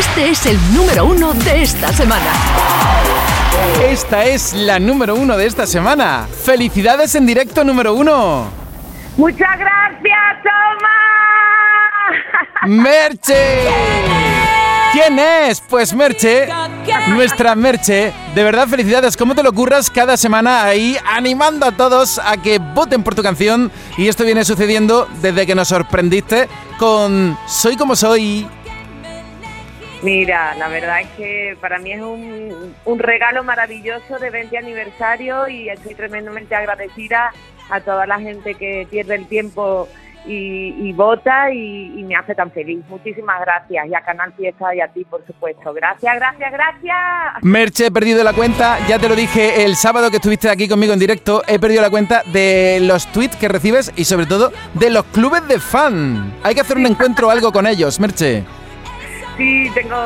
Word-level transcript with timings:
este 0.00 0.30
es 0.30 0.46
el 0.46 0.58
número 0.74 1.04
uno 1.04 1.34
de 1.34 1.60
esta 1.60 1.92
semana. 1.92 2.32
Esta 3.86 4.24
es 4.24 4.54
la 4.54 4.78
número 4.78 5.14
uno 5.14 5.36
de 5.36 5.44
esta 5.44 5.66
semana. 5.66 6.26
¡Felicidades 6.42 7.14
en 7.16 7.26
directo 7.26 7.64
número 7.64 7.92
uno! 7.92 8.48
Muchas 9.18 9.58
gracias, 9.58 10.42
Toma. 10.42 10.88
¡Merche! 12.66 13.68
¿Quién 14.92 15.18
es? 15.18 15.60
Pues 15.60 15.92
Merche, 15.92 16.48
nuestra 17.08 17.54
Merche. 17.54 18.14
De 18.34 18.42
verdad, 18.42 18.68
felicidades. 18.68 19.18
¿Cómo 19.18 19.34
te 19.34 19.42
lo 19.42 19.52
curras 19.52 19.90
cada 19.90 20.16
semana 20.16 20.64
ahí 20.64 20.96
animando 21.06 21.66
a 21.66 21.72
todos 21.72 22.18
a 22.18 22.38
que 22.38 22.58
voten 22.58 23.02
por 23.02 23.14
tu 23.14 23.22
canción? 23.22 23.70
Y 23.98 24.08
esto 24.08 24.24
viene 24.24 24.46
sucediendo 24.46 25.06
desde 25.20 25.46
que 25.46 25.54
nos 25.54 25.68
sorprendiste 25.68 26.48
con 26.78 27.38
Soy 27.46 27.76
como 27.76 27.94
soy. 27.94 28.48
Mira, 30.02 30.54
la 30.54 30.68
verdad 30.68 31.02
es 31.02 31.08
que 31.10 31.56
para 31.60 31.78
mí 31.78 31.92
es 31.92 32.00
un, 32.00 32.74
un 32.84 32.98
regalo 32.98 33.44
maravilloso 33.44 34.18
de 34.18 34.30
20 34.30 34.56
aniversario 34.56 35.46
y 35.48 35.68
estoy 35.68 35.94
tremendamente 35.94 36.54
agradecida 36.54 37.32
a 37.70 37.80
toda 37.80 38.06
la 38.06 38.18
gente 38.18 38.54
que 38.54 38.86
pierde 38.90 39.16
el 39.16 39.26
tiempo 39.26 39.88
y, 40.26 40.92
vota 40.92 41.50
y, 41.52 41.98
y 41.98 42.04
me 42.04 42.14
hace 42.16 42.34
tan 42.34 42.50
feliz. 42.50 42.80
Muchísimas 42.88 43.40
gracias 43.40 43.86
y 43.86 43.94
a 43.94 44.00
Canal 44.02 44.32
Fiesta 44.34 44.74
y 44.74 44.80
a 44.80 44.88
ti, 44.88 45.04
por 45.04 45.24
supuesto. 45.26 45.72
Gracias, 45.72 46.14
gracias, 46.14 46.52
gracias. 46.52 46.96
Merche, 47.42 47.86
he 47.86 47.90
perdido 47.90 48.22
la 48.22 48.32
cuenta, 48.32 48.78
ya 48.86 48.98
te 48.98 49.08
lo 49.08 49.16
dije 49.16 49.64
el 49.64 49.76
sábado 49.76 50.10
que 50.10 50.16
estuviste 50.16 50.48
aquí 50.48 50.68
conmigo 50.68 50.92
en 50.92 50.98
directo, 50.98 51.42
he 51.46 51.58
perdido 51.58 51.82
la 51.82 51.90
cuenta 51.90 52.22
de 52.32 52.78
los 52.82 53.06
tweets 53.12 53.36
que 53.36 53.48
recibes 53.48 53.92
y 53.96 54.04
sobre 54.04 54.26
todo 54.26 54.52
de 54.74 54.90
los 54.90 55.04
clubes 55.06 55.46
de 55.48 55.58
fan. 55.58 56.34
Hay 56.42 56.54
que 56.54 56.60
hacer 56.60 56.76
un 56.76 56.86
encuentro 56.86 57.28
o 57.28 57.30
algo 57.30 57.52
con 57.52 57.66
ellos, 57.66 57.98
Merche. 57.98 58.44
Sí, 59.36 59.70
tengo... 59.74 59.96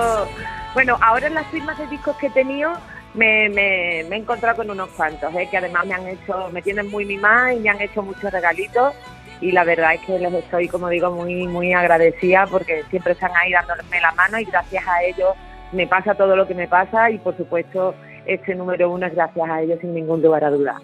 Bueno, 0.75 0.97
ahora 1.01 1.29
en 1.29 1.35
las 1.35 1.47
firmas 1.49 1.79
de 1.79 1.87
discos 1.87 2.17
que 2.17 2.27
he 2.27 2.31
tenido 2.31 2.73
me, 3.15 3.49
me- 3.51 4.01
he 4.01 4.17
encontrado 4.17 4.57
con 4.57 4.71
unos 4.71 4.89
cuantos, 4.91 5.33
¿eh? 5.37 5.47
que 5.49 5.57
además 5.57 5.87
me 5.87 5.95
han 5.95 6.07
hecho, 6.09 6.49
me 6.51 6.63
tienen 6.63 6.91
muy 6.91 7.05
mimada 7.05 7.55
y 7.55 7.61
me 7.61 7.71
han 7.71 7.81
hecho 7.81 8.03
muchos 8.03 8.33
regalitos 8.33 8.93
y 9.41 9.53
la 9.53 9.63
verdad 9.63 9.95
es 9.95 10.01
que 10.01 10.19
les 10.19 10.33
estoy, 10.35 10.67
como 10.69 10.89
digo, 10.89 11.11
muy 11.13 11.47
muy 11.47 11.73
agradecida 11.73 12.47
porque 12.51 12.83
siempre 12.91 13.13
están 13.13 13.31
ahí 13.37 13.53
dándome 13.53 14.01
la 14.01 14.11
mano 14.13 14.39
y 14.41 14.45
gracias 14.45 14.85
a 14.89 15.03
ellos 15.05 15.35
me 15.71 15.87
pasa 15.87 16.15
todo 16.15 16.35
lo 16.35 16.47
que 16.49 16.55
me 16.55 16.67
pasa 16.67 17.09
y 17.11 17.19
por 17.19 17.37
supuesto 17.37 17.95
este 18.27 18.55
número 18.57 18.91
uno 18.91 19.07
es 19.07 19.15
gracias 19.15 19.49
a 19.49 19.61
ellos 19.63 19.79
sin 19.81 19.95
ningún 19.95 20.21
lugar 20.23 20.43
a 20.45 20.51
duda. 20.51 20.81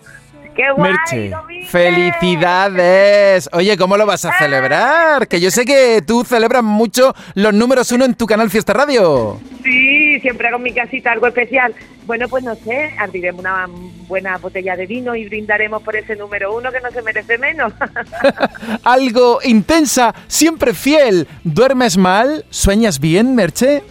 ¡Qué 0.60 0.70
guay, 0.72 0.92
Merche, 0.92 1.32
felicidades. 1.68 3.48
Oye, 3.54 3.78
¿cómo 3.78 3.96
lo 3.96 4.04
vas 4.04 4.26
a 4.26 4.36
celebrar? 4.36 5.26
Que 5.26 5.40
yo 5.40 5.50
sé 5.50 5.64
que 5.64 6.02
tú 6.06 6.22
celebras 6.22 6.62
mucho 6.62 7.14
los 7.34 7.54
números 7.54 7.90
uno 7.92 8.04
en 8.04 8.12
tu 8.12 8.26
canal 8.26 8.50
Fiesta 8.50 8.74
Radio. 8.74 9.40
Sí, 9.64 10.20
siempre 10.20 10.48
hago 10.48 10.58
en 10.58 10.64
mi 10.64 10.74
casita 10.74 11.12
algo 11.12 11.28
especial. 11.28 11.74
Bueno, 12.04 12.28
pues 12.28 12.44
no 12.44 12.54
sé, 12.56 12.94
abriremos 12.98 13.40
una 13.40 13.68
buena 14.06 14.36
botella 14.36 14.76
de 14.76 14.84
vino 14.84 15.16
y 15.16 15.24
brindaremos 15.24 15.82
por 15.82 15.96
ese 15.96 16.14
número 16.14 16.54
uno 16.54 16.70
que 16.70 16.80
no 16.80 16.90
se 16.90 17.00
merece 17.00 17.38
menos. 17.38 17.72
Algo 18.84 19.38
intensa, 19.42 20.14
siempre 20.26 20.74
fiel. 20.74 21.26
¿Duermes 21.42 21.96
mal? 21.96 22.44
¿Sueñas 22.50 23.00
bien, 23.00 23.34
Merche? 23.34 23.82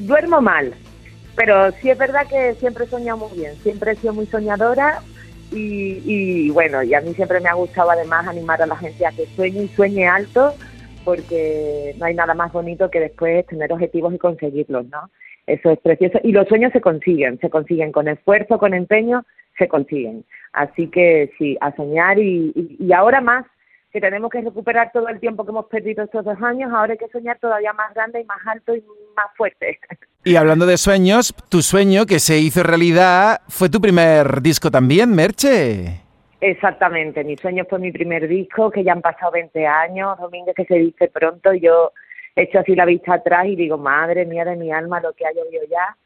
Duermo 0.00 0.40
mal, 0.40 0.74
pero 1.36 1.70
sí 1.80 1.88
es 1.88 1.98
verdad 1.98 2.26
que 2.26 2.56
siempre 2.58 2.86
he 2.86 2.88
soñado 2.88 3.18
muy 3.18 3.38
bien, 3.38 3.52
siempre 3.62 3.92
he 3.92 3.96
sido 3.96 4.12
muy 4.12 4.26
soñadora 4.26 5.02
y, 5.52 6.02
y 6.04 6.50
bueno, 6.50 6.82
y 6.82 6.94
a 6.94 7.00
mí 7.00 7.14
siempre 7.14 7.40
me 7.40 7.48
ha 7.48 7.54
gustado 7.54 7.90
además 7.90 8.26
animar 8.26 8.60
a 8.62 8.66
la 8.66 8.76
gente 8.76 9.06
a 9.06 9.10
que 9.12 9.26
sueñe 9.26 9.64
y 9.64 9.68
sueñe 9.68 10.06
alto 10.06 10.54
porque 11.04 11.94
no 11.98 12.06
hay 12.06 12.14
nada 12.14 12.34
más 12.34 12.52
bonito 12.52 12.90
que 12.90 13.00
después 13.00 13.46
tener 13.46 13.72
objetivos 13.72 14.14
y 14.14 14.18
conseguirlos, 14.18 14.86
¿no? 14.86 15.10
Eso 15.46 15.70
es 15.70 15.78
precioso 15.80 16.20
y 16.22 16.32
los 16.32 16.46
sueños 16.48 16.72
se 16.72 16.80
consiguen, 16.80 17.38
se 17.40 17.50
consiguen 17.50 17.90
con 17.90 18.08
esfuerzo, 18.08 18.58
con 18.58 18.74
empeño, 18.74 19.24
se 19.58 19.66
consiguen. 19.68 20.24
Así 20.52 20.88
que 20.88 21.32
sí, 21.38 21.58
a 21.60 21.74
soñar 21.74 22.18
y, 22.18 22.52
y, 22.54 22.76
y 22.78 22.92
ahora 22.92 23.20
más 23.20 23.44
que 23.92 24.00
tenemos 24.00 24.30
que 24.30 24.40
recuperar 24.40 24.90
todo 24.90 25.08
el 25.08 25.20
tiempo 25.20 25.44
que 25.44 25.50
hemos 25.50 25.66
perdido 25.66 26.04
estos 26.04 26.24
dos 26.24 26.40
años, 26.42 26.72
ahora 26.72 26.92
hay 26.92 26.98
que 26.98 27.08
soñar 27.08 27.38
todavía 27.38 27.72
más 27.74 27.92
grande 27.94 28.20
y 28.20 28.24
más 28.24 28.38
alto 28.46 28.74
y 28.74 28.82
más 29.16 29.26
fuerte. 29.36 29.78
Y 30.24 30.36
hablando 30.36 30.66
de 30.66 30.76
sueños, 30.76 31.34
tu 31.48 31.62
sueño 31.62 32.06
que 32.06 32.20
se 32.20 32.38
hizo 32.38 32.62
realidad 32.62 33.40
fue 33.48 33.68
tu 33.68 33.80
primer 33.80 34.40
disco 34.40 34.70
también, 34.70 35.12
Merche. 35.16 36.00
Exactamente, 36.40 37.24
mi 37.24 37.36
sueño 37.36 37.64
fue 37.68 37.80
mi 37.80 37.90
primer 37.90 38.28
disco, 38.28 38.70
que 38.70 38.84
ya 38.84 38.92
han 38.92 39.02
pasado 39.02 39.32
20 39.32 39.66
años, 39.66 40.16
Domínguez 40.20 40.54
que 40.54 40.64
se 40.64 40.76
dice 40.76 41.08
pronto, 41.08 41.52
yo 41.54 41.90
he 42.36 42.42
hecho 42.42 42.60
así 42.60 42.76
la 42.76 42.84
vista 42.84 43.14
atrás 43.14 43.46
y 43.46 43.56
digo, 43.56 43.78
madre 43.78 44.24
mía 44.24 44.44
de 44.44 44.54
mi 44.54 44.70
alma, 44.70 45.00
lo 45.00 45.12
que 45.12 45.26
ha 45.26 45.32
llovido 45.32 45.64
ya. 45.68 45.96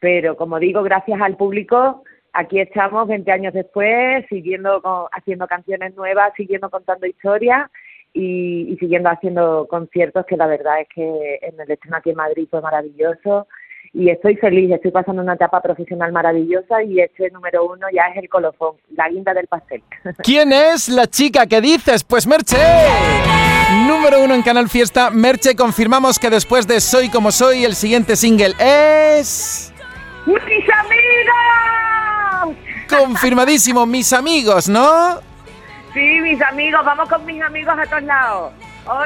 Pero 0.00 0.36
como 0.36 0.58
digo, 0.58 0.82
gracias 0.82 1.20
al 1.20 1.36
público, 1.36 2.02
aquí 2.32 2.60
estamos 2.60 3.08
20 3.08 3.30
años 3.32 3.54
después, 3.54 4.24
siguiendo 4.28 4.80
con- 4.82 5.06
haciendo 5.12 5.46
canciones 5.46 5.94
nuevas, 5.96 6.32
siguiendo 6.36 6.70
contando 6.70 7.06
historias 7.06 7.70
y, 8.12 8.72
y 8.72 8.76
siguiendo 8.78 9.08
haciendo 9.10 9.66
conciertos, 9.68 10.26
que 10.26 10.36
la 10.36 10.46
verdad 10.46 10.80
es 10.80 10.88
que 10.94 11.38
en 11.42 11.60
el 11.60 11.70
estreno 11.70 11.96
aquí 11.96 12.10
en 12.10 12.16
Madrid 12.16 12.46
fue 12.50 12.60
maravilloso. 12.60 13.46
Y 13.92 14.08
estoy 14.08 14.36
feliz, 14.36 14.70
estoy 14.70 14.92
pasando 14.92 15.20
una 15.20 15.34
etapa 15.34 15.60
profesional 15.60 16.12
maravillosa 16.12 16.80
y 16.84 17.00
este 17.00 17.28
número 17.32 17.64
uno 17.66 17.88
ya 17.92 18.02
es 18.12 18.18
el 18.18 18.28
colofón, 18.28 18.76
la 18.94 19.08
guinda 19.08 19.34
del 19.34 19.48
pastel. 19.48 19.82
¿Quién 20.22 20.52
es 20.52 20.88
la 20.88 21.08
chica 21.08 21.44
que 21.46 21.60
dices? 21.60 22.04
Pues 22.04 22.24
Merche. 22.26 22.56
Número 23.88 24.22
uno 24.22 24.34
en 24.34 24.42
Canal 24.42 24.68
Fiesta. 24.68 25.10
Merche, 25.10 25.56
confirmamos 25.56 26.18
que 26.20 26.30
después 26.30 26.68
de 26.68 26.78
Soy 26.80 27.08
como 27.08 27.32
soy, 27.32 27.64
el 27.64 27.74
siguiente 27.74 28.14
single 28.14 28.54
es... 28.60 29.72
¡Mis 30.26 30.36
amigos! 30.36 31.49
Confirmadísimo, 32.90 33.86
mis 33.86 34.12
amigos, 34.12 34.68
¿no? 34.68 35.20
Sí, 35.94 36.20
mis 36.20 36.40
amigos, 36.42 36.84
vamos 36.84 37.08
con 37.08 37.24
mis 37.24 37.42
amigos 37.42 37.74
a 37.78 37.86
todos 37.86 38.02
lados. 38.02 38.52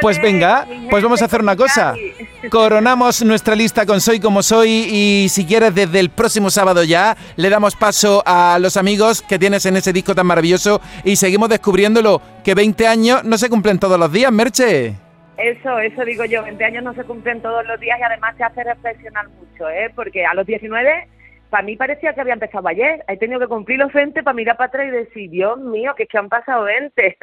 Pues 0.01 0.21
venga, 0.21 0.67
pues 0.89 1.03
vamos 1.03 1.21
a 1.21 1.27
hacer 1.27 1.41
una 1.41 1.57
cosa. 1.57 1.95
Coronamos 2.51 3.23
nuestra 3.25 3.55
lista 3.55 3.85
con 3.85 4.01
Soy 4.01 4.21
como 4.21 4.43
soy 4.43 4.71
y 4.71 5.29
si 5.29 5.45
quieres 5.45 5.75
desde 5.75 6.01
el 6.01 6.11
próximo 6.11 6.51
sábado 6.51 6.85
ya 6.85 7.17
le 7.37 7.51
damos 7.51 7.75
paso 7.75 8.23
a 8.25 8.59
los 8.61 8.77
amigos 8.77 9.23
que 9.23 9.39
tienes 9.39 9.67
en 9.67 9.77
ese 9.77 9.93
disco 9.93 10.15
tan 10.15 10.27
maravilloso 10.27 10.81
y 11.05 11.17
seguimos 11.17 11.49
descubriéndolo 11.49 12.23
que 12.43 12.55
20 12.55 12.87
años 12.87 13.25
no 13.25 13.37
se 13.37 13.51
cumplen 13.51 13.79
todos 13.79 13.99
los 13.99 14.13
días, 14.13 14.33
Merche. 14.33 14.95
Eso, 15.37 15.79
eso 15.81 16.05
digo 16.05 16.25
yo, 16.25 16.43
20 16.45 16.65
años 16.65 16.85
no 16.85 16.95
se 16.95 17.05
cumplen 17.05 17.43
todos 17.43 17.67
los 17.67 17.79
días 17.81 17.99
y 17.99 18.03
además 18.03 18.37
te 18.37 18.45
hace 18.45 18.63
reflexionar 18.63 19.29
mucho, 19.29 19.69
¿eh? 19.69 19.91
Porque 19.95 20.25
a 20.25 20.33
los 20.35 20.47
19, 20.47 21.09
para 21.51 21.63
mí 21.63 21.77
parecía 21.77 22.13
que 22.15 22.21
había 22.21 22.35
empezado 22.35 22.67
ayer. 22.69 23.05
He 23.09 23.17
tenido 23.17 23.39
que 23.41 23.47
cumplir 23.47 23.79
los 23.79 23.93
20 23.93 24.23
para 24.23 24.35
mirar 24.35 24.57
para 24.57 24.69
atrás 24.69 24.87
y 24.89 24.91
decir, 24.91 25.31
Dios 25.31 25.59
mío, 25.59 25.93
que 25.97 26.05
es 26.05 26.09
que 26.09 26.19
han 26.19 26.29
pasado 26.29 26.65
20. 26.65 27.17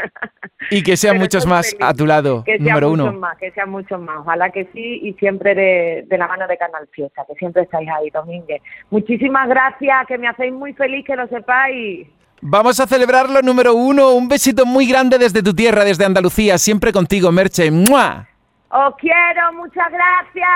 Y 0.70 0.84
que 0.84 0.96
sean 0.96 1.18
muchos 1.18 1.46
más 1.46 1.72
feliz. 1.72 1.84
a 1.86 1.94
tu 1.94 2.06
lado, 2.06 2.44
Que 2.44 2.54
sean 2.58 2.64
número 2.66 2.90
muchos 2.90 3.08
uno. 3.10 3.20
más, 3.20 3.38
que 3.38 3.52
sean 3.52 3.70
muchos 3.70 4.00
más. 4.00 4.20
Ojalá 4.20 4.50
que 4.52 4.66
sí 4.74 5.00
y 5.04 5.14
siempre 5.14 5.54
de, 5.56 6.06
de 6.08 6.18
la 6.18 6.28
mano 6.28 6.48
de 6.48 6.58
Canal 6.58 6.88
Fiesta, 6.92 7.24
que 7.28 7.34
siempre 7.36 7.64
estáis 7.64 7.90
ahí, 7.90 8.10
Domínguez. 8.10 8.62
Muchísimas 8.90 9.50
gracias, 9.50 10.08
que 10.08 10.18
me 10.18 10.28
hacéis 10.28 10.54
muy 10.54 10.74
feliz, 10.74 11.06
que 11.06 11.16
lo 11.16 11.28
sepáis. 11.28 12.08
Vamos 12.42 12.80
a 12.80 12.88
celebrarlo 12.88 13.42
número 13.42 13.74
uno. 13.76 14.12
Un 14.14 14.28
besito 14.28 14.66
muy 14.66 14.88
grande 14.88 15.18
desde 15.18 15.44
tu 15.44 15.54
tierra, 15.54 15.84
desde 15.84 16.06
Andalucía, 16.06 16.58
siempre 16.58 16.92
contigo, 16.92 17.32
Merche. 17.32 17.70
¡Mua! 17.70 18.28
Os 18.70 18.96
quiero, 18.96 19.54
muchas 19.54 19.92
gracias. 19.92 20.48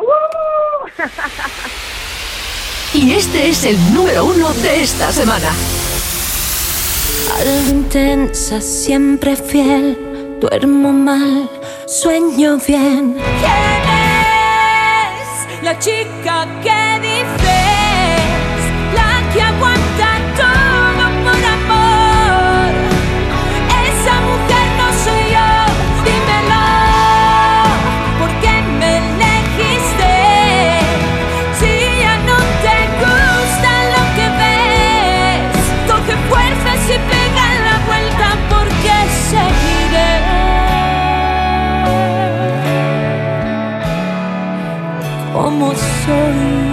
¡Uh! 0.00 0.88
Y 2.94 3.12
este 3.12 3.48
es 3.48 3.64
el 3.64 3.76
número 3.92 4.24
uno 4.24 4.52
de 4.54 4.82
esta 4.82 5.10
semana. 5.10 5.50
Algo 7.38 7.70
intensa, 7.70 8.60
siempre 8.60 9.34
fiel. 9.34 9.98
Duermo 10.40 10.92
mal, 10.92 11.50
sueño 11.88 12.56
bien. 12.64 13.14
¿Quién 13.40 13.84
es 15.58 15.64
la 15.64 15.76
chica 15.80 16.46
que? 16.62 17.03
emoção 45.64 46.63